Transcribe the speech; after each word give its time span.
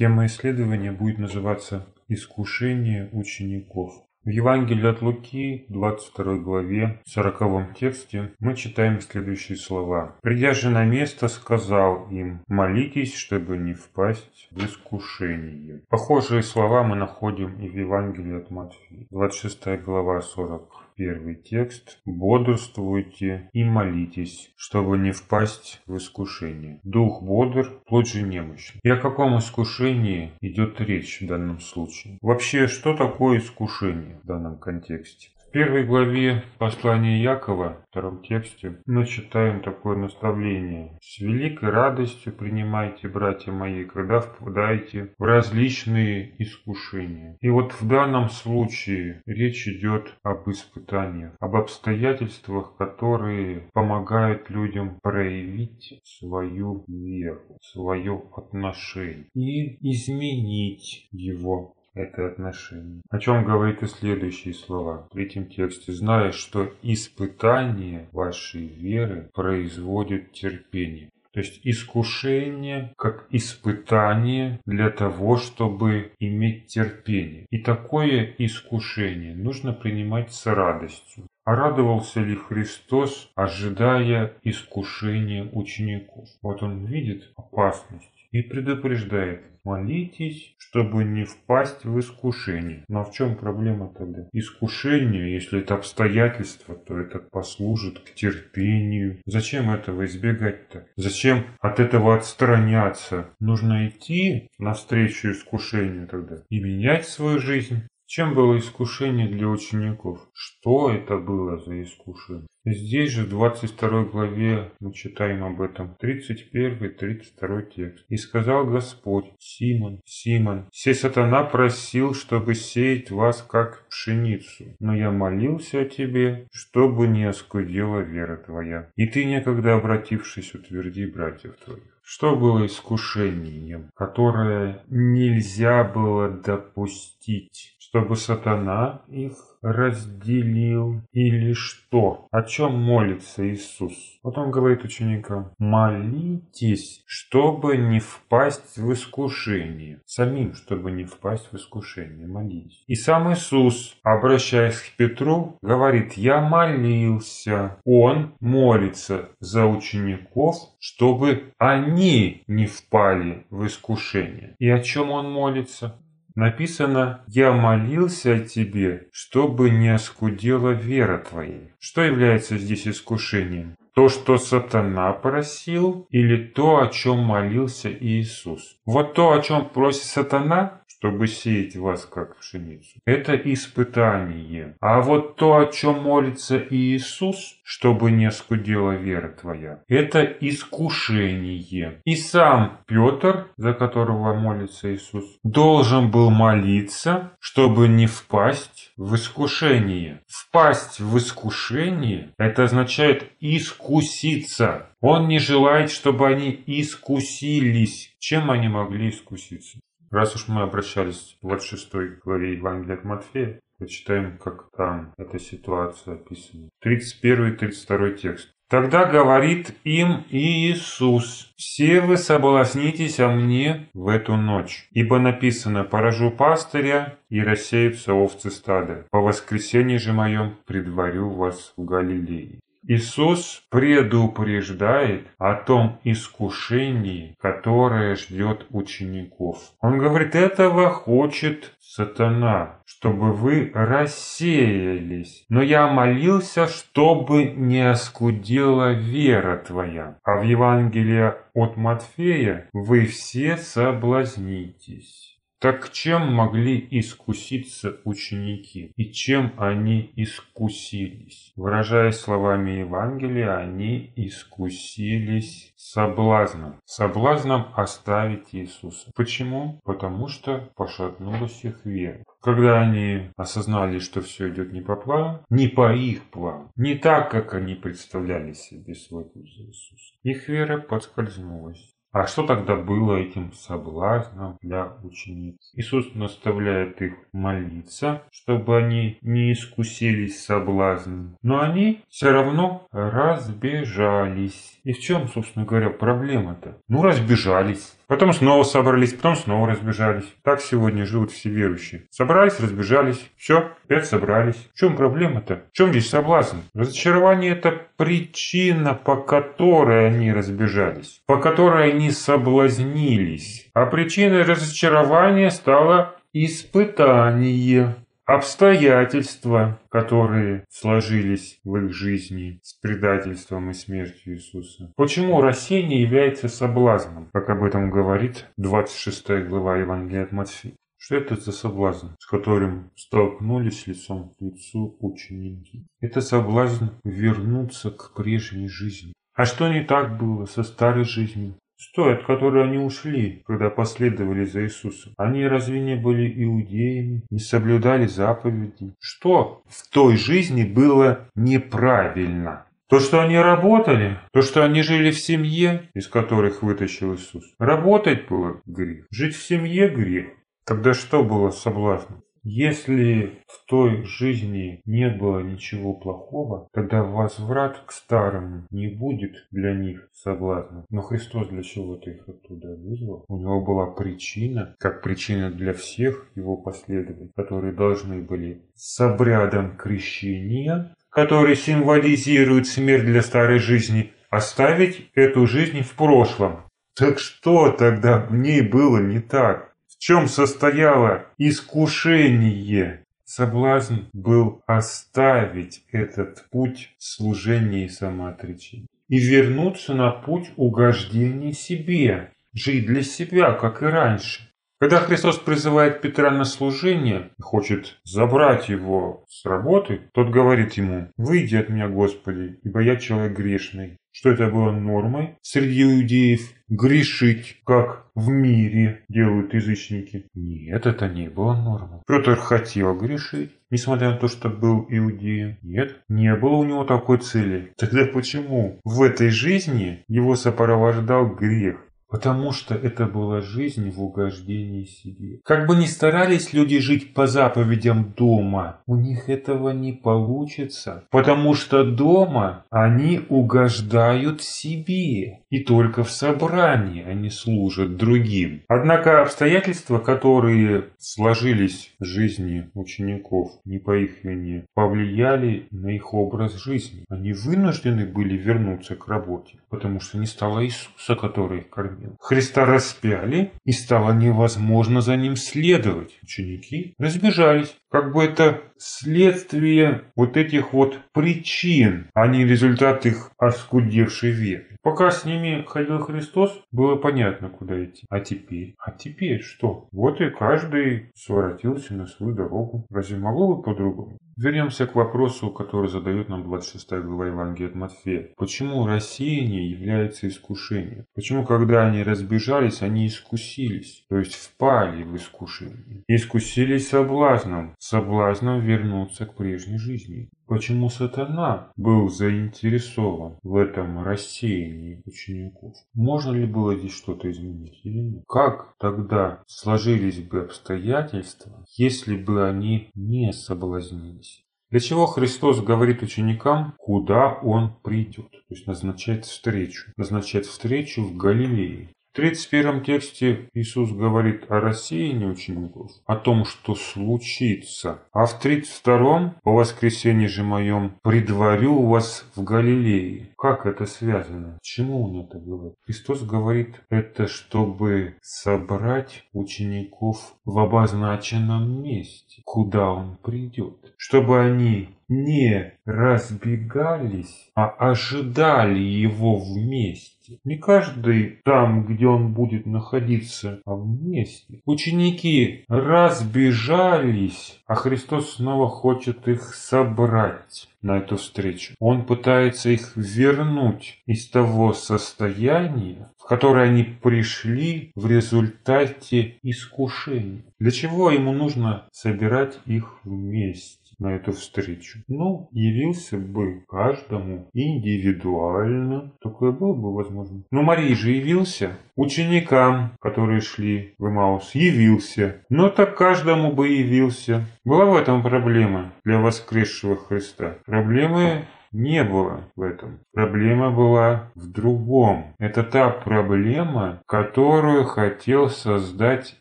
Тема 0.00 0.24
исследования 0.24 0.92
будет 0.92 1.18
называться 1.18 1.86
«Искушение 2.08 3.10
учеников». 3.12 3.92
В 4.24 4.30
Евангелии 4.30 4.88
от 4.88 5.02
Луки, 5.02 5.66
22 5.68 6.36
главе, 6.36 7.02
40 7.04 7.74
тексте, 7.74 8.32
мы 8.38 8.54
читаем 8.54 9.02
следующие 9.02 9.58
слова. 9.58 10.16
«Придя 10.22 10.54
же 10.54 10.70
на 10.70 10.86
место, 10.86 11.28
сказал 11.28 12.08
им, 12.08 12.40
молитесь, 12.48 13.14
чтобы 13.14 13.58
не 13.58 13.74
впасть 13.74 14.48
в 14.50 14.64
искушение». 14.64 15.82
Похожие 15.90 16.42
слова 16.42 16.82
мы 16.82 16.96
находим 16.96 17.60
и 17.60 17.68
в 17.68 17.76
Евангелии 17.76 18.38
от 18.38 18.50
Матфея, 18.50 19.06
26 19.10 19.82
глава, 19.84 20.22
40 20.22 20.89
первый 21.00 21.34
текст. 21.34 21.98
«Бодрствуйте 22.04 23.48
и 23.54 23.64
молитесь, 23.64 24.52
чтобы 24.54 24.98
не 24.98 25.12
впасть 25.12 25.80
в 25.86 25.96
искушение. 25.96 26.78
Дух 26.82 27.22
бодр, 27.22 27.80
плоть 27.86 28.12
же 28.12 28.20
немощен». 28.20 28.78
И 28.82 28.90
о 28.90 28.98
каком 28.98 29.38
искушении 29.38 30.32
идет 30.42 30.78
речь 30.78 31.22
в 31.22 31.26
данном 31.26 31.60
случае? 31.60 32.18
Вообще, 32.20 32.66
что 32.66 32.94
такое 32.94 33.38
искушение 33.38 34.20
в 34.22 34.26
данном 34.26 34.58
контексте? 34.58 35.30
В 35.50 35.52
первой 35.52 35.84
главе 35.84 36.44
послания 36.58 37.20
Якова, 37.20 37.84
втором 37.90 38.22
тексте, 38.22 38.80
мы 38.86 39.04
читаем 39.04 39.62
такое 39.62 39.96
наставление. 39.96 40.96
«С 41.02 41.18
великой 41.18 41.70
радостью 41.70 42.32
принимайте, 42.32 43.08
братья 43.08 43.50
мои, 43.50 43.84
когда 43.84 44.20
впадаете 44.20 45.12
в 45.18 45.24
различные 45.24 46.40
искушения». 46.40 47.36
И 47.40 47.48
вот 47.48 47.72
в 47.72 47.88
данном 47.88 48.28
случае 48.28 49.22
речь 49.26 49.66
идет 49.66 50.14
об 50.22 50.48
испытаниях, 50.48 51.32
об 51.40 51.56
обстоятельствах, 51.56 52.76
которые 52.76 53.68
помогают 53.72 54.50
людям 54.50 55.00
проявить 55.02 56.00
свою 56.04 56.84
веру, 56.86 57.58
свое 57.60 58.22
отношение 58.36 59.26
и 59.34 59.90
изменить 59.90 61.08
его 61.10 61.74
это 61.94 62.26
отношение. 62.26 63.02
О 63.10 63.18
чем 63.18 63.44
говорит 63.44 63.82
и 63.82 63.86
следующие 63.86 64.54
слова 64.54 65.06
в 65.08 65.12
третьем 65.12 65.46
тексте. 65.46 65.92
«Зная, 65.92 66.32
что 66.32 66.72
испытание 66.82 68.08
вашей 68.12 68.66
веры 68.66 69.30
производит 69.34 70.32
терпение». 70.32 71.10
То 71.32 71.40
есть 71.40 71.60
искушение 71.62 72.92
как 72.96 73.26
испытание 73.30 74.60
для 74.66 74.90
того, 74.90 75.36
чтобы 75.36 76.12
иметь 76.18 76.66
терпение. 76.66 77.46
И 77.50 77.58
такое 77.58 78.34
искушение 78.38 79.36
нужно 79.36 79.72
принимать 79.72 80.32
с 80.32 80.44
радостью. 80.46 81.28
А 81.44 81.54
радовался 81.54 82.20
ли 82.20 82.34
Христос, 82.34 83.30
ожидая 83.36 84.34
искушения 84.42 85.48
учеников? 85.52 86.28
Вот 86.42 86.64
он 86.64 86.84
видит 86.86 87.32
опасность 87.36 88.19
и 88.30 88.42
предупреждает 88.42 89.50
Молитесь, 89.64 90.54
чтобы 90.58 91.04
не 91.04 91.24
впасть 91.24 91.84
в 91.84 91.98
искушение. 92.00 92.84
Но 92.88 93.04
в 93.04 93.12
чем 93.12 93.36
проблема 93.36 93.92
тогда? 93.92 94.26
Искушение, 94.32 95.34
если 95.34 95.60
это 95.60 95.74
обстоятельства, 95.74 96.74
то 96.74 96.98
это 96.98 97.18
послужит 97.18 97.98
к 97.98 98.14
терпению. 98.14 99.20
Зачем 99.26 99.70
этого 99.70 100.06
избегать-то? 100.06 100.86
Зачем 100.96 101.44
от 101.60 101.78
этого 101.78 102.16
отстраняться? 102.16 103.34
Нужно 103.38 103.88
идти 103.88 104.48
навстречу 104.58 105.32
искушению 105.32 106.08
тогда 106.08 106.42
и 106.48 106.58
менять 106.58 107.06
свою 107.06 107.38
жизнь. 107.38 107.82
Чем 108.12 108.34
было 108.34 108.58
искушение 108.58 109.28
для 109.28 109.46
учеников? 109.46 110.18
Что 110.32 110.90
это 110.90 111.16
было 111.16 111.60
за 111.60 111.80
искушение? 111.80 112.48
Здесь 112.64 113.12
же 113.12 113.22
в 113.22 113.28
22 113.28 114.06
главе 114.06 114.72
мы 114.80 114.92
читаем 114.92 115.44
об 115.44 115.60
этом 115.60 115.96
31-32 116.02 117.70
текст. 117.72 118.04
«И 118.08 118.16
сказал 118.16 118.66
Господь, 118.66 119.26
Симон, 119.38 120.00
Симон, 120.04 120.68
сей 120.72 120.94
сатана 120.94 121.44
просил, 121.44 122.12
чтобы 122.12 122.56
сеять 122.56 123.12
вас 123.12 123.46
как 123.48 123.86
пшеницу, 123.88 124.74
но 124.80 124.96
я 124.96 125.12
молился 125.12 125.82
о 125.82 125.84
тебе, 125.84 126.48
чтобы 126.50 127.06
не 127.06 127.28
оскудела 127.28 128.00
вера 128.00 128.38
твоя. 128.38 128.90
И 128.96 129.06
ты, 129.06 129.24
некогда 129.24 129.76
обратившись, 129.76 130.52
утверди 130.52 131.06
братьев 131.06 131.54
твоих». 131.64 131.84
Что 132.02 132.34
было 132.34 132.66
искушением, 132.66 133.92
которое 133.94 134.82
нельзя 134.88 135.84
было 135.84 136.28
допустить, 136.28 137.76
чтобы 137.90 138.14
сатана 138.16 139.02
их 139.08 139.32
разделил 139.62 141.02
или 141.12 141.52
что? 141.52 142.28
О 142.30 142.42
чем 142.42 142.80
молится 142.80 143.46
Иисус? 143.48 143.92
Вот 144.22 144.38
он 144.38 144.50
говорит 144.50 144.84
ученикам, 144.84 145.52
молитесь, 145.58 147.02
чтобы 147.04 147.76
не 147.76 147.98
впасть 147.98 148.78
в 148.78 148.92
искушение. 148.92 150.00
Самим, 150.06 150.54
чтобы 150.54 150.92
не 150.92 151.04
впасть 151.04 151.52
в 151.52 151.56
искушение, 151.56 152.26
молитесь. 152.26 152.84
И 152.86 152.94
сам 152.94 153.32
Иисус, 153.32 153.96
обращаясь 154.02 154.80
к 154.80 154.96
Петру, 154.96 155.58
говорит, 155.60 156.14
я 156.14 156.40
молился. 156.40 157.78
Он 157.84 158.34
молится 158.40 159.30
за 159.40 159.66
учеников, 159.66 160.56
чтобы 160.78 161.52
они 161.58 162.44
не 162.46 162.66
впали 162.66 163.46
в 163.50 163.66
искушение. 163.66 164.54
И 164.58 164.68
о 164.68 164.80
чем 164.80 165.10
он 165.10 165.30
молится? 165.30 165.98
Написано 166.40 167.22
«Я 167.26 167.52
молился 167.52 168.36
о 168.36 168.38
тебе, 168.38 169.08
чтобы 169.12 169.68
не 169.68 169.90
оскудела 169.90 170.70
вера 170.70 171.18
твоя». 171.18 171.68
Что 171.78 172.00
является 172.00 172.56
здесь 172.56 172.88
искушением? 172.88 173.76
То, 173.94 174.08
что 174.08 174.38
сатана 174.38 175.12
просил, 175.12 176.06
или 176.08 176.42
то, 176.42 176.80
о 176.80 176.88
чем 176.88 177.18
молился 177.18 177.92
Иисус? 177.92 178.78
Вот 178.86 179.12
то, 179.12 179.32
о 179.32 179.42
чем 179.42 179.68
просит 179.68 180.04
сатана, 180.04 180.79
чтобы 181.00 181.28
сеять 181.28 181.76
вас 181.76 182.04
как 182.04 182.36
пшеницу. 182.36 183.00
Это 183.06 183.34
испытание. 183.34 184.76
А 184.80 185.00
вот 185.00 185.36
то, 185.36 185.56
о 185.56 185.66
чем 185.66 186.02
молится 186.02 186.62
Иисус, 186.70 187.56
чтобы 187.64 188.10
не 188.10 188.26
оскудела 188.26 188.92
вера 188.92 189.28
твоя, 189.28 189.82
это 189.88 190.22
искушение. 190.22 192.02
И 192.04 192.16
сам 192.16 192.80
Петр, 192.86 193.48
за 193.56 193.72
которого 193.72 194.34
молится 194.34 194.94
Иисус, 194.94 195.24
должен 195.42 196.10
был 196.10 196.28
молиться, 196.30 197.32
чтобы 197.40 197.88
не 197.88 198.06
впасть 198.06 198.92
в 198.98 199.14
искушение. 199.14 200.20
Впасть 200.28 201.00
в 201.00 201.16
искушение– 201.16 202.34
это 202.38 202.64
означает 202.64 203.24
искуситься. 203.40 204.88
Он 205.00 205.28
не 205.28 205.38
желает, 205.38 205.90
чтобы 205.90 206.26
они 206.26 206.62
искусились. 206.66 208.14
Чем 208.18 208.50
они 208.50 208.68
могли 208.68 209.08
искуситься? 209.08 209.78
Раз 210.10 210.34
уж 210.34 210.48
мы 210.48 210.62
обращались 210.62 211.36
в 211.40 211.46
26 211.46 212.20
главе 212.24 212.54
Евангелия 212.54 212.96
от 212.96 213.04
Матфея, 213.04 213.60
почитаем, 213.78 214.38
как 214.38 214.68
там 214.76 215.14
эта 215.16 215.38
ситуация 215.38 216.14
описана. 216.14 216.68
31 216.80 217.52
и 217.52 217.56
32 217.56 218.10
текст. 218.10 218.50
Тогда 218.68 219.04
говорит 219.04 219.74
им 219.82 220.24
Иисус, 220.30 221.52
«Все 221.56 222.00
вы 222.00 222.16
соблазнитесь 222.16 223.18
о 223.18 223.28
мне 223.28 223.88
в 223.94 224.06
эту 224.08 224.36
ночь, 224.36 224.86
ибо 224.92 225.18
написано, 225.18 225.82
поражу 225.82 226.30
пастыря 226.30 227.18
и 227.28 227.40
рассеются 227.40 228.14
овцы 228.14 228.50
стада. 228.50 229.06
По 229.10 229.20
воскресенье 229.20 229.98
же 229.98 230.12
моем 230.12 230.56
предварю 230.66 231.30
вас 231.30 231.72
в 231.76 231.84
Галилее». 231.84 232.60
Иисус 232.82 233.62
предупреждает 233.70 235.28
о 235.38 235.54
том 235.54 236.00
искушении, 236.02 237.36
которое 237.38 238.16
ждет 238.16 238.66
учеников. 238.70 239.58
Он 239.80 239.98
говорит, 239.98 240.34
этого 240.34 240.88
хочет 240.90 241.76
сатана, 241.80 242.80
чтобы 242.86 243.32
вы 243.32 243.70
рассеялись. 243.74 245.44
Но 245.48 245.62
я 245.62 245.88
молился, 245.88 246.66
чтобы 246.66 247.44
не 247.44 247.88
оскудела 247.88 248.92
вера 248.92 249.56
твоя. 249.58 250.18
А 250.24 250.40
в 250.40 250.44
Евангелии 250.44 251.34
от 251.54 251.76
Матфея 251.76 252.68
вы 252.72 253.06
все 253.06 253.56
соблазнитесь. 253.56 255.29
Так 255.60 255.90
чем 255.90 256.32
могли 256.32 256.88
искуситься 256.90 257.98
ученики 258.04 258.94
и 258.96 259.12
чем 259.12 259.52
они 259.58 260.10
искусились? 260.16 261.52
Выражаясь 261.54 262.16
словами 262.16 262.78
Евангелия, 262.78 263.58
они 263.58 264.10
искусились 264.16 265.74
соблазном. 265.76 266.80
Соблазном 266.86 267.66
оставить 267.76 268.54
Иисуса. 268.54 269.10
Почему? 269.14 269.80
Потому 269.84 270.28
что 270.28 270.70
пошатнулась 270.76 271.62
их 271.62 271.84
вера. 271.84 272.24
Когда 272.40 272.80
они 272.80 273.30
осознали, 273.36 273.98
что 273.98 274.22
все 274.22 274.48
идет 274.48 274.72
не 274.72 274.80
по 274.80 274.96
плану, 274.96 275.44
не 275.50 275.68
по 275.68 275.94
их 275.94 276.22
плану, 276.30 276.72
не 276.76 276.94
так, 276.94 277.30
как 277.30 277.52
они 277.52 277.74
представляли 277.74 278.54
себе 278.54 278.94
свой 278.94 279.24
путь 279.24 279.54
за 279.54 279.64
Иисуса, 279.64 280.14
их 280.22 280.48
вера 280.48 280.78
подскользнулась. 280.78 281.94
А 282.12 282.26
что 282.26 282.44
тогда 282.44 282.74
было 282.74 283.16
этим 283.16 283.52
соблазном 283.52 284.58
для 284.62 284.92
учениц? 285.04 285.70
Иисус 285.74 286.14
наставляет 286.14 287.00
их 287.00 287.14
молиться, 287.32 288.22
чтобы 288.32 288.78
они 288.78 289.18
не 289.22 289.52
искусились 289.52 290.44
соблазном. 290.44 291.36
Но 291.42 291.60
они 291.60 292.02
все 292.08 292.32
равно 292.32 292.88
разбежались. 292.90 294.80
И 294.82 294.92
в 294.92 294.98
чем, 294.98 295.28
собственно 295.28 295.64
говоря, 295.64 295.90
проблема-то? 295.90 296.78
Ну, 296.88 297.02
разбежались. 297.02 297.96
Потом 298.10 298.32
снова 298.32 298.64
собрались, 298.64 299.14
потом 299.14 299.36
снова 299.36 299.68
разбежались. 299.68 300.24
Так 300.42 300.60
сегодня 300.60 301.06
живут 301.06 301.30
все 301.30 301.48
верующие. 301.48 302.06
Собрались, 302.10 302.58
разбежались. 302.58 303.24
Все, 303.36 303.70
опять 303.84 304.04
собрались. 304.04 304.56
В 304.74 304.76
чем 304.80 304.96
проблема-то? 304.96 305.62
В 305.70 305.76
чем 305.76 305.90
здесь 305.90 306.10
соблазн? 306.10 306.56
Разочарование– 306.74 307.52
это 307.52 307.82
причина, 307.96 308.94
по 308.94 309.14
которой 309.14 310.08
они 310.08 310.32
разбежались, 310.32 311.22
по 311.26 311.36
которой 311.36 311.92
они 311.92 312.10
соблазнились. 312.10 313.70
А 313.74 313.86
причиной 313.86 314.42
разочарования 314.42 315.52
стало 315.52 316.16
испытание 316.32 317.94
обстоятельства, 318.34 319.80
которые 319.90 320.64
сложились 320.70 321.58
в 321.64 321.76
их 321.76 321.92
жизни 321.92 322.60
с 322.62 322.74
предательством 322.74 323.70
и 323.70 323.74
смертью 323.74 324.34
Иисуса. 324.34 324.92
Почему 324.96 325.40
рассеяние 325.40 326.02
является 326.02 326.48
соблазном, 326.48 327.28
как 327.32 327.50
об 327.50 327.64
этом 327.64 327.90
говорит 327.90 328.46
26 328.56 329.48
глава 329.48 329.78
Евангелия 329.78 330.22
от 330.22 330.32
Матфея? 330.32 330.74
Что 330.96 331.16
это 331.16 331.34
за 331.34 331.50
соблазн, 331.50 332.08
с 332.18 332.26
которым 332.26 332.90
столкнулись 332.94 333.86
лицом 333.86 334.32
к 334.38 334.42
лицу 334.42 334.96
ученики? 335.00 335.86
Это 336.00 336.20
соблазн 336.20 336.88
вернуться 337.04 337.90
к 337.90 338.14
прежней 338.14 338.68
жизни. 338.68 339.12
А 339.34 339.46
что 339.46 339.72
не 339.72 339.82
так 339.82 340.18
было 340.18 340.44
со 340.44 340.62
старой 340.62 341.04
жизнью? 341.04 341.54
С 341.80 341.90
той, 341.92 342.12
от 342.12 342.24
которой 342.24 342.64
они 342.64 342.76
ушли, 342.76 343.42
когда 343.46 343.70
последовали 343.70 344.44
за 344.44 344.64
Иисусом. 344.64 345.14
Они 345.16 345.46
разве 345.46 345.80
не 345.80 345.96
были 345.96 346.44
иудеями, 346.44 347.22
не 347.30 347.38
соблюдали 347.38 348.06
заповеди? 348.06 348.92
Что 349.00 349.62
в 349.66 349.88
той 349.88 350.16
жизни 350.16 350.64
было 350.64 351.30
неправильно? 351.34 352.66
То, 352.88 352.98
что 352.98 353.22
они 353.22 353.38
работали, 353.38 354.18
то, 354.32 354.42
что 354.42 354.62
они 354.62 354.82
жили 354.82 355.10
в 355.10 355.18
семье, 355.18 355.88
из 355.94 356.06
которых 356.06 356.62
вытащил 356.62 357.14
Иисус. 357.14 357.44
Работать 357.58 358.28
было 358.28 358.60
грех, 358.66 359.06
жить 359.10 359.34
в 359.34 359.42
семье 359.42 359.88
грех. 359.88 360.26
Тогда 360.66 360.92
что 360.92 361.24
было 361.24 361.50
соблазном? 361.50 362.22
Если 362.52 363.44
в 363.46 363.64
той 363.68 364.02
жизни 364.02 364.82
не 364.84 365.08
было 365.08 365.38
ничего 365.38 365.94
плохого, 365.94 366.68
тогда 366.72 367.04
возврат 367.04 367.78
к 367.86 367.92
старому 367.92 368.66
не 368.72 368.88
будет 368.88 369.46
для 369.52 369.72
них 369.72 370.08
соблазном. 370.12 370.84
Но 370.90 371.00
Христос 371.00 371.46
для 371.46 371.62
чего-то 371.62 372.10
их 372.10 372.28
оттуда 372.28 372.74
вызвал. 372.74 373.24
У 373.28 373.38
него 373.38 373.60
была 373.64 373.86
причина, 373.92 374.74
как 374.80 375.00
причина 375.00 375.52
для 375.52 375.72
всех 375.74 376.26
его 376.34 376.56
последователей, 376.56 377.30
которые 377.36 377.72
должны 377.72 378.20
были 378.20 378.64
с 378.74 378.98
обрядом 378.98 379.76
крещения, 379.76 380.92
который 381.08 381.54
символизирует 381.54 382.66
смерть 382.66 383.04
для 383.04 383.22
старой 383.22 383.60
жизни, 383.60 384.12
оставить 384.28 385.08
эту 385.14 385.46
жизнь 385.46 385.82
в 385.82 385.94
прошлом. 385.94 386.62
Так 386.96 387.20
что 387.20 387.70
тогда 387.70 388.18
в 388.18 388.34
ней 388.34 388.60
было 388.60 388.98
не 388.98 389.20
так? 389.20 389.69
Чем 390.00 390.28
состояло 390.28 391.26
искушение? 391.36 393.04
Соблазн 393.24 394.06
был 394.14 394.62
оставить 394.66 395.84
этот 395.92 396.46
путь 396.50 396.94
служения 396.98 397.84
и 397.84 397.88
самоотречения 397.90 398.88
и 399.08 399.18
вернуться 399.18 399.92
на 399.92 400.10
путь 400.10 400.50
угождения 400.56 401.52
себе, 401.52 402.32
жить 402.54 402.86
для 402.86 403.02
себя, 403.02 403.52
как 403.52 403.82
и 403.82 403.86
раньше. 403.86 404.48
Когда 404.80 405.00
Христос 405.00 405.36
призывает 405.36 406.00
Петра 406.00 406.30
на 406.30 406.44
служение 406.44 407.28
и 407.38 407.42
хочет 407.42 407.98
забрать 408.02 408.70
его 408.70 409.26
с 409.28 409.44
работы, 409.44 410.00
тот 410.14 410.30
говорит 410.30 410.72
ему, 410.74 411.12
«Выйди 411.18 411.56
от 411.56 411.68
меня, 411.68 411.88
Господи, 411.88 412.58
ибо 412.62 412.80
я 412.80 412.96
человек 412.96 413.36
грешный». 413.36 413.98
Что 414.12 414.30
это 414.30 414.48
было 414.48 414.72
нормой 414.72 415.36
среди 415.40 415.82
иудеев 415.82 416.52
грешить, 416.68 417.60
как 417.64 418.06
в 418.14 418.28
мире 418.28 419.04
делают 419.08 419.54
язычники? 419.54 420.26
Нет, 420.34 420.86
это 420.86 421.08
не 421.08 421.28
было 421.28 421.54
нормой. 421.54 422.00
Петр 422.06 422.36
хотел 422.36 422.96
грешить, 422.96 423.52
несмотря 423.70 424.10
на 424.10 424.16
то, 424.16 424.28
что 424.28 424.48
был 424.48 424.86
иудеем. 424.88 425.58
Нет, 425.62 426.00
не 426.08 426.34
было 426.34 426.56
у 426.56 426.64
него 426.64 426.84
такой 426.84 427.18
цели. 427.18 427.72
Тогда 427.76 428.04
почему 428.04 428.80
в 428.84 429.02
этой 429.02 429.30
жизни 429.30 430.04
его 430.08 430.34
сопровождал 430.34 431.34
грех? 431.34 431.86
Потому 432.10 432.50
что 432.50 432.74
это 432.74 433.06
была 433.06 433.40
жизнь 433.40 433.88
в 433.90 434.02
угождении 434.02 434.84
себе. 434.84 435.40
Как 435.44 435.68
бы 435.68 435.76
ни 435.76 435.86
старались 435.86 436.52
люди 436.52 436.80
жить 436.80 437.14
по 437.14 437.28
заповедям 437.28 438.12
дома, 438.16 438.80
у 438.86 438.96
них 438.96 439.28
этого 439.28 439.70
не 439.70 439.92
получится. 439.92 441.04
Потому 441.10 441.54
что 441.54 441.84
дома 441.84 442.64
они 442.70 443.20
угождают 443.28 444.42
себе. 444.42 445.40
И 445.50 445.60
только 445.60 446.02
в 446.02 446.10
собрании 446.10 447.04
они 447.04 447.30
служат 447.30 447.96
другим. 447.96 448.62
Однако 448.66 449.22
обстоятельства, 449.22 450.00
которые 450.00 450.86
сложились 450.98 451.94
в 452.00 452.04
жизни 452.04 452.70
учеников 452.74 453.52
не 453.64 453.78
по 453.78 453.96
их 453.96 454.24
вине, 454.24 454.64
повлияли 454.74 455.68
на 455.70 455.94
их 455.94 456.12
образ 456.12 456.56
жизни. 456.56 457.04
Они 457.08 457.32
вынуждены 457.32 458.04
были 458.04 458.36
вернуться 458.36 458.96
к 458.96 459.06
работе, 459.06 459.58
потому 459.68 460.00
что 460.00 460.18
не 460.18 460.26
стало 460.26 460.64
Иисуса, 460.64 461.14
который 461.14 461.60
их 461.60 461.70
кормил 461.70 461.99
кормил. 462.00 462.16
Христа 462.20 462.64
распяли, 462.64 463.52
и 463.64 463.72
стало 463.72 464.12
невозможно 464.12 465.00
за 465.00 465.16
ним 465.16 465.36
следовать. 465.36 466.18
Ученики 466.22 466.94
разбежались. 466.98 467.76
Как 467.90 468.12
бы 468.12 468.24
это 468.24 468.62
следствие 468.78 470.02
вот 470.16 470.36
этих 470.36 470.72
вот 470.72 470.98
причин, 471.12 472.08
а 472.14 472.26
не 472.26 472.44
результат 472.44 473.06
их 473.06 473.32
оскудевшей 473.38 474.30
веры. 474.30 474.66
Пока 474.82 475.10
с 475.10 475.24
ними 475.24 475.64
ходил 475.66 475.98
Христос, 475.98 476.62
было 476.72 476.96
понятно, 476.96 477.50
куда 477.50 477.84
идти. 477.84 478.06
А 478.08 478.20
теперь? 478.20 478.74
А 478.78 478.92
теперь 478.92 479.42
что? 479.42 479.88
Вот 479.92 480.20
и 480.20 480.30
каждый 480.30 481.10
своротился 481.14 481.94
на 481.94 482.06
свою 482.06 482.34
дорогу. 482.34 482.86
Разве 482.90 483.18
могло 483.18 483.56
бы 483.56 483.62
по-другому? 483.62 484.18
Вернемся 484.42 484.86
к 484.86 484.94
вопросу, 484.94 485.50
который 485.50 485.90
задает 485.90 486.30
нам 486.30 486.44
26 486.44 486.92
глава 487.02 487.26
Евангелия 487.26 487.68
от 487.68 487.74
Матфея. 487.74 488.30
Почему 488.38 488.86
рассеяние 488.86 489.70
является 489.70 490.28
искушением? 490.28 491.04
Почему, 491.14 491.44
когда 491.44 491.86
они 491.86 492.02
разбежались, 492.02 492.80
они 492.80 493.06
искусились, 493.06 494.06
то 494.08 494.16
есть 494.16 494.32
впали 494.36 495.02
в 495.02 495.14
искушение? 495.14 496.04
Искусились 496.08 496.88
соблазном, 496.88 497.74
соблазном 497.78 498.60
вернуться 498.60 499.26
к 499.26 499.34
прежней 499.34 499.76
жизни. 499.76 500.30
Почему 500.50 500.88
сатана 500.88 501.70
был 501.76 502.08
заинтересован 502.08 503.38
в 503.44 503.54
этом 503.54 504.02
рассеянии 504.02 505.00
учеников? 505.06 505.76
Можно 505.94 506.32
ли 506.32 506.44
было 506.44 506.74
здесь 506.74 506.92
что-то 506.92 507.30
изменить 507.30 507.80
или 507.84 507.98
нет? 507.98 508.24
Как 508.26 508.74
тогда 508.80 509.44
сложились 509.46 510.20
бы 510.20 510.40
обстоятельства, 510.40 511.64
если 511.76 512.16
бы 512.16 512.48
они 512.48 512.90
не 512.96 513.32
соблазнились? 513.32 514.29
Для 514.70 514.78
чего 514.78 515.06
Христос 515.06 515.60
говорит 515.60 516.00
ученикам, 516.02 516.74
куда 516.78 517.32
Он 517.42 517.74
придет? 517.82 518.30
То 518.30 518.54
есть 518.54 518.68
назначает 518.68 519.24
встречу. 519.24 519.92
Назначает 519.96 520.46
встречу 520.46 521.02
в 521.02 521.16
Галилее. 521.16 521.88
В 522.12 522.16
31 522.16 522.82
тексте 522.82 523.48
Иисус 523.54 523.92
говорит 523.92 524.50
о 524.50 524.58
рассеянии 524.58 525.26
учеников, 525.26 525.92
о 526.06 526.16
том, 526.16 526.44
что 526.44 526.74
случится. 526.74 528.02
А 528.12 528.26
в 528.26 528.40
32 528.40 529.36
по 529.44 529.52
воскресенье 529.52 530.26
же 530.26 530.42
моем 530.42 530.96
предварю 531.04 531.86
вас 531.86 532.26
в 532.34 532.42
Галилее. 532.42 533.28
Как 533.38 533.64
это 533.64 533.86
связано? 533.86 534.58
Чему 534.60 535.04
он 535.04 535.24
это 535.24 535.38
говорит? 535.38 535.74
Христос 535.86 536.22
говорит 536.22 536.82
это, 536.90 537.28
чтобы 537.28 538.16
собрать 538.22 539.22
учеников 539.32 540.34
в 540.44 540.58
обозначенном 540.58 541.80
месте, 541.80 542.42
куда 542.44 542.90
он 542.90 543.18
придет. 543.22 543.94
Чтобы 543.96 544.40
они 544.40 544.88
не 545.10 545.74
разбегались, 545.84 547.50
а 547.54 547.66
ожидали 547.66 548.78
его 548.78 549.36
вместе. 549.36 550.38
Не 550.44 550.56
каждый 550.56 551.40
там, 551.44 551.84
где 551.84 552.06
он 552.06 552.32
будет 552.32 552.64
находиться, 552.64 553.60
а 553.66 553.74
вместе. 553.74 554.60
Ученики 554.64 555.64
разбежались, 555.68 557.60
а 557.66 557.74
Христос 557.74 558.34
снова 558.34 558.68
хочет 558.68 559.26
их 559.26 559.54
собрать 559.54 560.68
на 560.82 560.98
эту 560.98 561.16
встречу. 561.16 561.74
Он 561.80 562.06
пытается 562.06 562.70
их 562.70 562.92
вернуть 562.94 564.00
из 564.06 564.28
того 564.30 564.72
состояния, 564.72 566.12
в 566.16 566.28
которое 566.28 566.68
они 566.68 566.84
пришли 566.84 567.90
в 567.96 568.06
результате 568.06 569.38
искушения. 569.42 570.44
Для 570.60 570.70
чего 570.70 571.10
ему 571.10 571.32
нужно 571.32 571.86
собирать 571.90 572.60
их 572.66 573.00
вместе? 573.02 573.79
На 574.00 574.14
эту 574.14 574.32
встречу. 574.32 574.98
Ну, 575.06 575.48
явился 575.52 576.18
бы 576.18 576.64
каждому 576.68 577.48
индивидуально. 577.52 579.12
Такое 579.22 579.52
было 579.52 579.74
бы 579.74 579.94
возможно. 579.94 580.42
Но 580.50 580.62
Марии 580.62 580.94
же 580.94 581.10
явился. 581.10 581.78
Ученикам, 581.96 582.92
которые 583.00 583.40
шли 583.40 583.94
в 583.98 584.08
Имаус, 584.08 584.54
явился. 584.54 585.44
Но 585.50 585.68
так 585.68 585.96
каждому 585.96 586.52
бы 586.52 586.68
явился. 586.68 587.44
Была 587.64 587.84
в 587.84 587.94
этом 587.94 588.22
проблема 588.22 588.92
для 589.04 589.20
воскресшего 589.20 589.96
Христа. 589.96 590.56
Проблемы 590.64 591.44
не 591.72 592.04
было 592.04 592.50
в 592.56 592.62
этом. 592.62 593.00
Проблема 593.12 593.70
была 593.70 594.30
в 594.34 594.50
другом. 594.50 595.34
Это 595.38 595.62
та 595.62 595.90
проблема, 595.90 597.02
которую 597.06 597.84
хотел 597.84 598.48
создать 598.48 599.36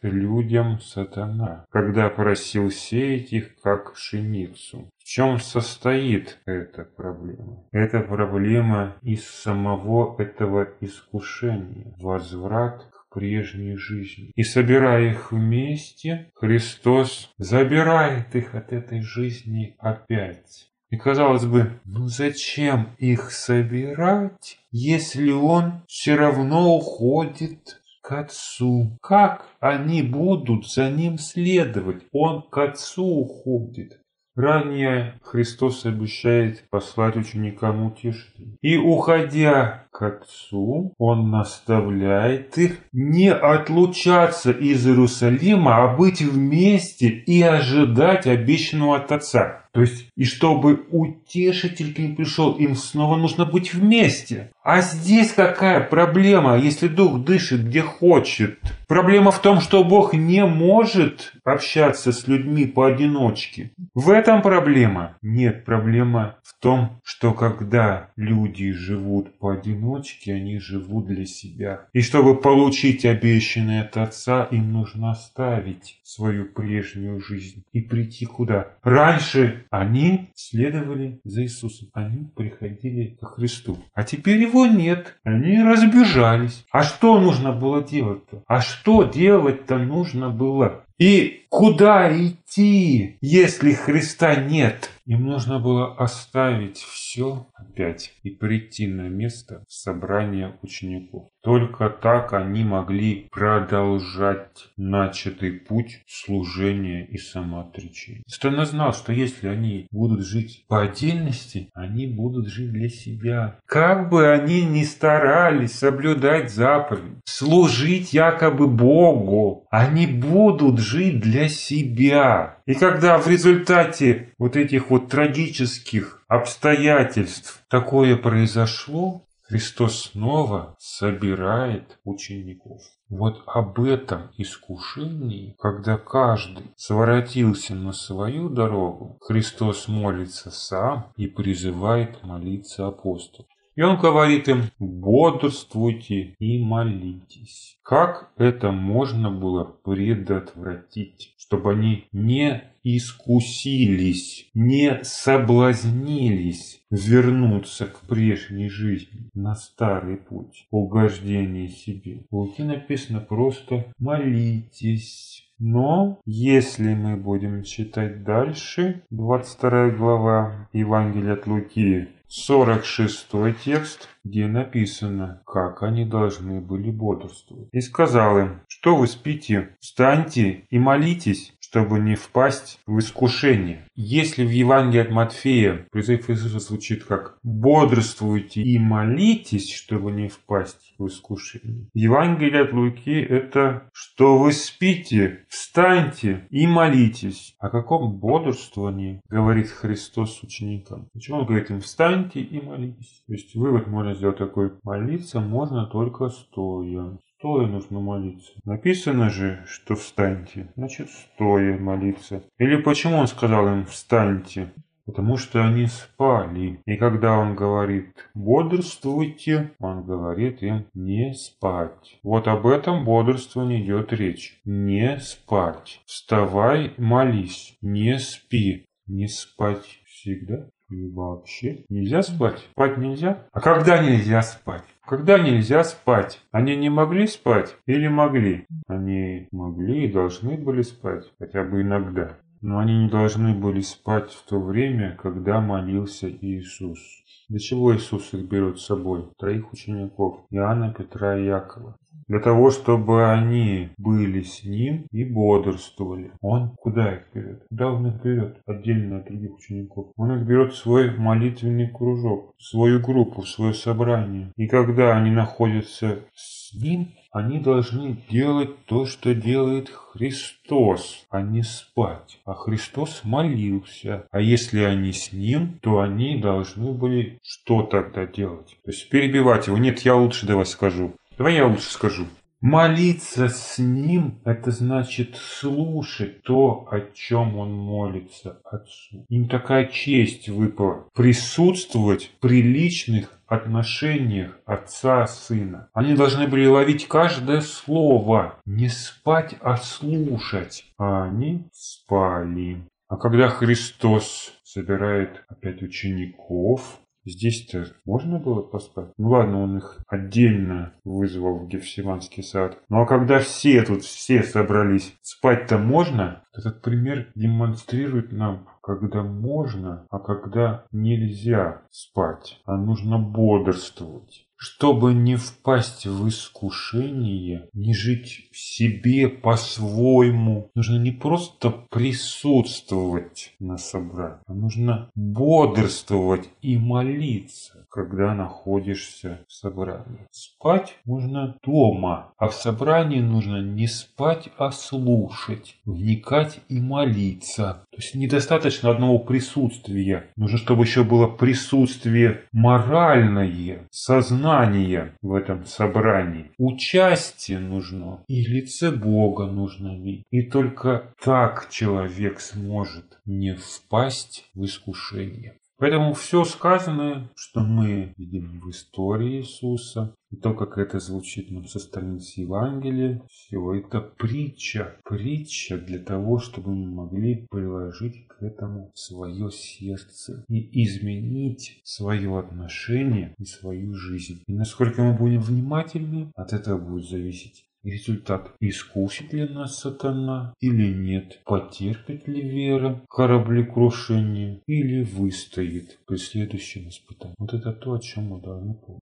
людям 0.02 0.80
сатана, 0.80 1.66
когда 1.72 2.10
просил 2.10 2.70
сеять 2.72 3.34
их 3.34 3.60
как 3.62 3.94
пшеницу. 3.94 4.90
В 5.00 5.04
чем 5.06 5.40
состоит 5.40 6.40
эта 6.46 6.84
проблема? 6.84 7.64
Эта 7.72 8.02
проблема 8.02 8.96
из 9.02 9.28
самого 9.28 10.16
этого 10.22 10.68
искушения. 10.82 11.94
Возврат 12.00 12.84
к 12.92 13.14
прежней 13.14 13.76
жизни. 13.76 14.32
И 14.36 14.44
собирая 14.44 15.12
их 15.12 15.32
вместе, 15.32 16.32
Христос 16.36 17.34
забирает 17.38 18.36
их 18.36 18.54
от 18.54 18.72
этой 18.72 19.02
жизни 19.02 19.76
опять. 19.80 20.69
И 20.90 20.98
казалось 20.98 21.46
бы, 21.46 21.80
ну 21.86 22.08
зачем 22.08 22.90
их 22.98 23.32
собирать, 23.32 24.58
если 24.72 25.32
он 25.32 25.84
все 25.88 26.16
равно 26.16 26.76
уходит 26.76 27.80
к 28.02 28.12
Отцу? 28.12 28.98
Как 29.02 29.46
они 29.60 30.02
будут 30.02 30.68
за 30.68 30.90
ним 30.90 31.20
следовать? 31.20 32.04
Он 32.12 32.42
к 32.42 32.58
Отцу 32.58 33.06
уходит. 33.06 34.00
Ранее 34.36 35.20
Христос 35.22 35.86
обещает 35.86 36.64
послать 36.70 37.18
ученикам 37.18 37.86
утешителя. 37.86 38.56
И 38.62 38.78
уходя 38.78 39.88
к 39.92 40.02
Отцу, 40.02 40.94
Он 40.98 41.30
наставляет 41.30 42.58
их 42.58 42.80
не 42.94 43.34
отлучаться 43.34 44.52
из 44.52 44.88
Иерусалима, 44.88 45.84
а 45.84 45.98
быть 45.98 46.22
вместе 46.22 47.10
и 47.10 47.42
ожидать 47.42 48.28
обещанного 48.28 48.96
от 48.96 49.12
Отца. 49.12 49.66
То 49.72 49.82
есть, 49.82 50.10
и 50.16 50.26
чтобы 50.26 50.86
утешитель 50.90 51.94
к 51.94 52.00
ним 52.00 52.16
пришел, 52.16 52.54
им 52.54 52.76
снова 52.76 53.18
нужно 53.18 53.46
быть 53.46 53.74
вместе. 53.74 54.52
А 54.64 54.82
здесь 54.82 55.32
какая 55.34 55.82
проблема, 55.82 56.58
если 56.58 56.88
Дух 56.88 57.24
дышит 57.24 57.66
где 57.66 57.82
хочет? 57.82 58.60
Проблема 58.88 59.32
в 59.32 59.42
том, 59.42 59.62
что 59.62 59.84
Бог 59.84 60.14
не 60.14 60.46
может 60.46 61.34
общаться 61.44 62.12
с 62.12 62.28
людьми 62.28 62.66
поодиночке. 62.66 63.72
В 63.94 64.10
этом 64.10 64.42
проблема? 64.42 65.18
Нет, 65.22 65.66
проблема 65.66 66.38
в 66.44 66.60
том, 66.60 67.00
что 67.04 67.34
когда 67.34 68.10
люди 68.16 68.72
живут 68.72 69.38
поодиночке, 69.38 70.34
они 70.34 70.60
живут 70.60 71.08
для 71.08 71.26
себя. 71.26 71.82
И 71.94 72.02
чтобы 72.02 72.36
получить 72.36 73.06
обещанное 73.06 73.84
от 73.84 73.98
Отца, 73.98 74.48
им 74.52 74.74
нужно 74.74 75.12
оставить 75.12 76.00
свою 76.04 76.46
прежнюю 76.46 77.22
жизнь 77.22 77.64
и 77.72 77.82
прийти 77.82 78.26
куда? 78.26 78.68
Раньше 78.84 79.59
они 79.70 80.30
следовали 80.36 81.20
за 81.24 81.44
Иисусом, 81.44 81.90
они 81.94 82.30
приходили 82.36 83.18
к 83.20 83.36
Христу. 83.36 83.78
А 83.94 84.04
теперь 84.04 84.42
его 84.42 84.66
нет, 84.66 85.18
они 85.24 85.62
разбежались. 85.62 86.66
А 86.72 86.84
что 86.84 87.20
нужно 87.20 87.52
было 87.52 87.84
делать-то? 87.84 88.44
А 88.48 88.62
что 88.62 89.04
делать-то 89.04 89.78
нужно 89.78 90.30
было? 90.30 90.84
И 90.98 91.46
куда 91.50 92.12
идти, 92.12 93.18
если 93.22 93.72
Христа 93.72 94.36
нет? 94.36 94.90
Им 95.10 95.26
нужно 95.26 95.58
было 95.58 95.96
оставить 95.96 96.78
все 96.78 97.48
опять 97.56 98.14
и 98.22 98.30
прийти 98.30 98.86
на 98.86 99.10
место 99.10 99.64
собрания 99.68 100.56
учеников. 100.62 101.32
Только 101.42 101.90
так 101.90 102.34
они 102.34 102.64
могли 102.64 103.28
продолжать 103.32 104.70
начатый 104.78 105.54
путь 105.54 106.04
служения 106.08 107.08
и 107.08 107.18
самоотречения. 107.18 108.22
Стана 108.28 108.66
знал, 108.66 108.94
что 108.94 109.12
если 109.12 109.48
они 109.48 109.88
будут 109.90 110.24
жить 110.24 110.66
по 110.68 110.84
отдельности, 110.84 111.72
они 111.74 112.06
будут 112.06 112.48
жить 112.48 112.72
для 112.72 112.90
себя. 112.90 113.58
Как 113.66 114.10
бы 114.10 114.30
они 114.30 114.64
ни 114.64 114.84
старались 114.84 115.74
соблюдать 115.74 116.52
заповедь, 116.52 117.18
служить 117.24 118.14
якобы 118.14 118.68
Богу, 118.68 119.66
они 119.72 120.06
будут 120.06 120.80
жить 120.80 121.20
для 121.20 121.50
себя. 121.50 122.58
И 122.68 122.76
когда 122.76 123.18
в 123.18 123.28
результате 123.28 124.34
вот 124.38 124.56
этих 124.56 124.92
вот 124.92 124.99
трагических 125.02 126.24
обстоятельств 126.28 127.64
такое 127.70 128.16
произошло, 128.16 129.26
Христос 129.50 130.12
снова 130.12 130.76
собирает 130.78 131.98
учеников. 132.04 132.84
Вот 133.10 133.42
об 133.48 133.82
этом 133.82 134.30
искушении, 134.38 135.56
когда 135.58 135.98
каждый 135.98 136.72
своротился 136.76 137.74
на 137.74 137.92
свою 137.92 138.50
дорогу, 138.50 139.18
Христос 139.22 139.88
молится 139.88 140.52
сам 140.52 141.12
и 141.18 141.26
призывает 141.26 142.22
молиться 142.22 142.86
апостол. 142.86 143.48
И 143.80 143.82
он 143.82 143.98
говорит 143.98 144.50
им, 144.50 144.64
бодрствуйте 144.78 146.36
и 146.38 146.62
молитесь. 146.62 147.78
Как 147.82 148.34
это 148.36 148.74
можно 148.74 149.32
было 149.32 149.64
предотвратить, 149.64 151.34
чтобы 151.38 151.72
они 151.72 152.04
не 152.12 152.62
искусились, 152.84 154.50
не 154.54 155.00
соблазнились 155.04 156.82
вернуться 156.92 157.86
к 157.86 158.02
прежней 158.02 158.68
жизни 158.68 159.30
на 159.34 159.56
старый 159.56 160.18
путь 160.18 160.68
угождения 160.72 161.70
себе. 161.70 162.26
В 162.30 162.36
Луки 162.36 162.64
написано 162.64 163.22
просто 163.22 163.94
«молитесь». 163.98 165.46
Но 165.58 166.20
если 166.26 166.94
мы 166.96 167.16
будем 167.16 167.64
читать 167.64 168.24
дальше, 168.24 169.04
22 169.10 169.90
глава 169.92 170.70
Евангелия 170.74 171.34
от 171.34 171.48
Луки, 171.48 172.08
46 172.32 173.28
текст, 173.64 174.08
где 174.24 174.46
написано, 174.46 175.42
как 175.48 175.82
они 175.82 176.06
должны 176.06 176.62
были 176.62 176.92
бодрствовать. 176.92 177.70
И 177.72 177.82
сказал 177.82 178.38
им, 178.38 178.62
что 178.68 178.96
вы 178.96 179.08
спите, 179.08 179.76
встаньте 179.80 180.68
и 180.70 180.78
молитесь, 180.78 181.56
чтобы 181.70 182.00
не 182.00 182.16
впасть 182.16 182.80
в 182.88 182.98
искушение. 182.98 183.86
Если 183.96 184.44
в 184.44 184.50
Евангелии 184.50 185.04
от 185.04 185.12
Матфея 185.12 185.86
призыв 185.92 186.28
Иисуса 186.30 186.60
звучит 186.60 187.04
как 187.04 187.38
«бодрствуйте 187.44 188.62
и 188.62 188.80
молитесь, 188.80 189.72
чтобы 189.72 190.12
не 190.12 190.30
впасть 190.30 190.96
в 190.98 191.06
искушение», 191.06 191.88
в 191.94 191.98
Евангелии 191.98 192.60
от 192.60 192.74
Луки 192.74 193.22
это 193.22 193.84
«что 193.94 194.40
вы 194.40 194.52
спите, 194.52 195.46
встаньте 195.48 196.48
и 196.50 196.66
молитесь». 196.66 197.54
О 197.60 197.70
каком 197.70 198.18
бодрствовании 198.18 199.22
говорит 199.30 199.70
Христос 199.70 200.42
ученикам? 200.42 201.08
Почему 201.14 201.40
он 201.40 201.46
говорит 201.46 201.70
им 201.70 201.82
«встаньте 201.82 202.40
и 202.40 202.60
молитесь»? 202.66 203.22
То 203.28 203.34
есть 203.34 203.54
вывод 203.54 203.86
можно 203.86 204.16
сделать 204.16 204.38
такой 204.38 204.72
«молиться 204.82 205.40
можно 205.40 205.86
только 205.86 206.30
стоя». 206.30 207.20
Стоя 207.40 207.68
нужно 207.68 208.02
молиться. 208.02 208.52
Написано 208.66 209.30
же, 209.30 209.64
что 209.66 209.96
встаньте. 209.96 210.68
Значит, 210.76 211.10
стоя 211.10 211.78
молиться. 211.78 212.44
Или 212.58 212.76
почему 212.76 213.16
он 213.16 213.28
сказал 213.28 213.66
им 213.70 213.86
встаньте? 213.86 214.74
Потому 215.06 215.38
что 215.38 215.66
они 215.66 215.86
спали. 215.86 216.82
И 216.86 216.98
когда 216.98 217.38
он 217.38 217.56
говорит 217.56 218.14
бодрствуйте, 218.34 219.72
он 219.80 220.04
говорит 220.04 220.62
им 220.62 220.88
не 220.94 221.34
спать. 221.34 222.20
Вот 222.24 222.50
об 222.50 222.68
этом 222.68 223.06
бодрствовании 223.06 223.86
идет 223.86 224.12
речь. 224.12 224.60
Не 224.66 225.18
спать. 225.22 226.02
Вставай, 226.06 226.94
молись. 226.98 227.78
Не 227.82 228.20
спи. 228.20 228.86
Не 229.08 229.30
спать 229.30 230.02
всегда 230.06 230.68
и 230.90 231.10
вообще. 231.10 231.86
Нельзя 231.90 232.22
спать? 232.22 232.60
Спать 232.72 232.98
нельзя? 232.98 233.46
А 233.52 233.62
когда 233.62 234.04
нельзя 234.04 234.42
спать? 234.42 234.84
Когда 235.06 235.40
нельзя 235.40 235.84
спать? 235.84 236.40
Они 236.52 236.76
не 236.76 236.90
могли 236.90 237.28
спать 237.28 237.76
или 237.86 238.08
могли? 238.08 238.66
Они 238.88 239.48
могли 239.52 240.06
и 240.06 240.12
должны 240.12 240.58
были 240.58 240.82
спать, 240.82 241.32
хотя 241.40 241.64
бы 241.64 241.82
иногда. 241.82 242.38
Но 242.62 242.80
они 242.80 243.04
не 243.04 243.10
должны 243.10 243.54
были 243.54 243.82
спать 243.82 244.32
в 244.32 244.48
то 244.48 244.60
время, 244.60 245.18
когда 245.22 245.62
молился 245.62 246.30
Иисус. 246.30 247.00
Для 247.48 247.60
чего 247.60 247.96
Иисус 247.96 248.34
их 248.34 248.48
берет 248.48 248.80
с 248.80 248.86
собой? 248.86 249.30
Троих 249.38 249.72
учеников. 249.72 250.46
Иоанна, 250.50 250.94
Петра 250.94 251.38
и 251.38 251.46
Якова 251.46 251.98
для 252.30 252.40
того, 252.40 252.70
чтобы 252.70 253.32
они 253.32 253.90
были 253.98 254.44
с 254.44 254.64
ним 254.64 255.08
и 255.12 255.26
бодрствовали. 255.26 256.32
Он 256.42 256.70
куда 256.78 257.16
их 257.16 257.24
берет? 257.34 257.64
Куда 257.70 257.92
он 257.92 258.08
их 258.08 258.24
берет? 258.24 258.62
Отдельно 258.68 259.18
от 259.18 259.26
других 259.26 259.56
учеников. 259.56 260.12
Он 260.16 260.38
их 260.38 260.48
берет 260.48 260.74
в 260.74 260.78
свой 260.78 261.18
молитвенный 261.18 261.90
кружок, 261.90 262.54
в 262.58 262.64
свою 262.64 263.00
группу, 263.00 263.42
в 263.42 263.50
свое 263.50 263.74
собрание. 263.74 264.52
И 264.56 264.68
когда 264.68 265.18
они 265.18 265.32
находятся 265.32 266.20
с 266.36 266.72
ним, 266.76 267.10
они 267.32 267.60
должны 267.60 268.18
делать 268.30 268.86
то, 268.86 269.06
что 269.06 269.34
делает 269.34 269.90
Христос, 269.90 271.26
а 271.30 271.42
не 271.42 271.64
спать. 271.64 272.40
А 272.46 272.54
Христос 272.54 273.22
молился. 273.24 274.28
А 274.32 274.40
если 274.40 274.82
они 274.82 275.14
с 275.14 275.32
Ним, 275.32 275.80
то 275.82 276.00
они 276.00 276.38
должны 276.38 276.92
были 276.92 277.38
что 277.44 277.84
тогда 277.84 278.26
делать? 278.26 278.78
То 278.84 278.92
есть 278.92 279.10
перебивать 279.10 279.68
его. 279.68 279.78
Нет, 279.78 280.00
я 280.00 280.16
лучше 280.16 280.48
давай 280.48 280.66
скажу. 280.66 281.14
Давай 281.40 281.56
я 281.56 281.68
лучше 281.68 281.90
скажу. 281.90 282.26
Молиться 282.60 283.48
с 283.48 283.78
ним– 283.78 284.42
это 284.44 284.72
значит 284.72 285.38
слушать 285.38 286.44
то, 286.44 286.86
о 286.92 287.00
чем 287.14 287.58
он 287.58 287.72
молится 287.72 288.60
Отцу. 288.66 289.26
Им 289.30 289.48
такая 289.48 289.86
честь 289.86 290.50
выпала– 290.50 291.08
присутствовать 291.16 292.34
при 292.42 292.62
личных 292.62 293.40
отношениях 293.48 294.60
отца-сына. 294.66 295.88
Они 295.94 296.14
должны 296.14 296.46
были 296.46 296.66
ловить 296.66 297.08
каждое 297.08 297.62
слово, 297.62 298.60
не 298.66 298.90
спать, 298.90 299.56
а 299.62 299.78
слушать. 299.78 300.84
А 300.98 301.24
они 301.24 301.70
спали. 301.72 302.84
А 303.08 303.16
когда 303.16 303.48
Христос 303.48 304.52
собирает 304.64 305.46
опять 305.48 305.82
учеников, 305.82 307.00
Здесь-то 307.26 307.86
можно 308.06 308.40
было 308.40 308.62
поспать? 308.62 309.12
Ну 309.18 309.30
ладно, 309.30 309.62
он 309.62 309.78
их 309.78 310.00
отдельно 310.08 310.94
вызвал 311.04 311.60
в 311.60 311.68
Гефсиманский 311.68 312.44
сад. 312.44 312.80
Ну 312.90 313.02
а 313.02 313.06
когда 313.06 313.40
все 313.40 313.84
тут, 313.84 314.04
все 314.04 314.44
собрались, 314.44 315.16
спать-то 315.22 315.78
можно? 315.78 316.44
Этот 316.54 316.82
пример 316.82 317.32
демонстрирует 317.36 318.32
нам, 318.32 318.68
когда 318.82 319.24
можно, 319.24 320.06
а 320.10 320.20
когда 320.20 320.86
нельзя 320.92 321.84
спать, 321.92 322.60
а 322.66 322.76
нужно 322.78 323.20
бодрствовать. 323.20 324.49
Чтобы 324.62 325.14
не 325.14 325.38
впасть 325.38 326.06
в 326.06 326.28
искушение, 326.28 327.70
не 327.72 327.94
жить 327.94 328.50
в 328.52 328.58
себе 328.58 329.30
по-своему, 329.30 330.70
нужно 330.76 330.98
не 331.02 331.14
просто 331.14 331.70
присутствовать 331.90 333.54
на 333.62 333.78
собрании, 333.78 334.42
а 334.48 334.54
нужно 334.54 335.10
бодрствовать 335.16 336.50
и 336.62 336.78
молиться, 336.78 337.88
когда 337.90 338.36
находишься 338.36 339.46
в 339.48 339.54
собрании. 339.54 340.28
Спать 340.30 340.98
можно 341.06 341.56
дома, 341.64 342.34
а 342.38 342.50
в 342.50 342.54
собрании 342.54 343.22
нужно 343.22 343.62
не 343.62 343.88
спать, 343.88 344.50
а 344.58 344.72
слушать, 344.72 345.78
вникать 345.86 346.60
и 346.68 346.82
молиться. 346.82 347.86
То 347.92 347.96
есть 347.96 348.14
недостаточно 348.14 348.90
одного 348.90 349.20
присутствия, 349.20 350.32
нужно, 350.36 350.58
чтобы 350.58 350.84
еще 350.84 351.06
было 351.06 351.28
присутствие 351.28 352.42
моральное, 352.52 353.88
сознание 353.92 354.49
сознание 354.50 355.14
в 355.22 355.34
этом 355.34 355.66
собрании. 355.66 356.52
Участие 356.58 357.60
нужно 357.60 358.24
и 358.28 358.42
лице 358.42 358.92
Бога 358.92 359.46
нужно 359.46 359.98
видеть. 360.02 360.24
И 360.32 360.44
только 360.44 361.14
так 361.24 361.70
человек 361.70 362.40
сможет 362.40 363.20
не 363.26 363.56
впасть 363.56 364.46
в 364.54 364.66
искушение. 364.66 365.59
Поэтому 365.80 366.14
все 366.14 366.44
сказанное, 366.44 367.30
что 367.36 367.62
мы 367.62 368.14
видим 368.18 368.60
в 368.60 368.70
истории 368.70 369.38
Иисуса, 369.38 370.14
и 370.30 370.36
то, 370.36 370.54
как 370.54 370.78
это 370.78 371.00
звучит 371.00 371.50
нам 371.52 371.66
со 371.66 371.80
страниц 371.80 372.34
Евангелия, 372.34 373.22
все 373.30 373.76
это 373.76 374.02
притча. 374.02 374.98
Притча 375.06 375.78
для 375.78 376.00
того, 376.00 376.38
чтобы 376.38 376.76
мы 376.76 376.92
могли 376.92 377.48
приложить 377.50 378.28
к 378.28 378.44
этому 378.44 378.92
свое 378.94 379.50
сердце 379.52 380.44
и 380.50 380.84
изменить 380.84 381.80
свое 381.86 382.38
отношение 382.38 383.34
и 383.38 383.46
свою 383.46 383.94
жизнь. 383.94 384.44
И 384.48 384.54
насколько 384.54 385.02
мы 385.02 385.18
будем 385.18 385.40
внимательны, 385.40 386.32
от 386.36 386.52
этого 386.52 386.78
будет 386.78 387.10
зависеть 387.10 387.69
Результат. 387.84 388.54
Искусит 388.60 389.32
ли 389.32 389.48
нас 389.48 389.80
сатана 389.80 390.54
или 390.60 390.94
нет? 390.94 391.40
Потерпит 391.46 392.28
ли 392.28 392.42
вера 392.42 393.02
кораблекрушение 393.10 394.62
или 394.68 395.04
выстоит 395.04 395.98
при 396.06 396.18
следующем 396.18 396.90
испытании? 396.90 397.36
Вот 397.38 397.54
это 397.54 397.72
то, 397.72 397.94
о 397.94 398.00
чем 398.00 398.26
мы 398.26 398.42
должны 398.42 398.74
помнить. 398.74 399.02